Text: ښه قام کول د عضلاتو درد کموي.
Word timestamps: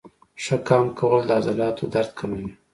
ښه 0.43 0.55
قام 0.67 0.85
کول 0.97 1.21
د 1.27 1.29
عضلاتو 1.39 1.83
درد 1.93 2.11
کموي. 2.19 2.47